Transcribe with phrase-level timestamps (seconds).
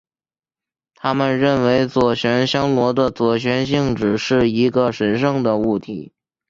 [0.95, 6.11] 他们认为左旋香螺的左旋性质是一个神圣的物体。